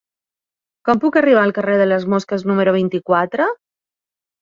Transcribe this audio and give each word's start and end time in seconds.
Com 0.89 1.01
puc 1.03 1.19
arribar 1.21 1.45
al 1.49 1.55
carrer 1.59 1.77
de 1.83 1.87
les 1.91 2.09
Mosques 2.17 2.49
número 2.53 2.77
vint-i-quatre? 2.81 3.51